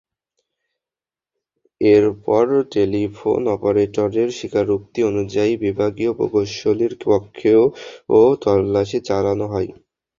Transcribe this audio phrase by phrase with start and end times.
[1.81, 7.63] এরপর টেলিফোন অপারেটরের স্বীকারোক্তি অনুযায়ী বিভাগীয় প্রকৌশলীর কক্ষেও
[8.43, 9.69] তল্লাশি চালানো হয়।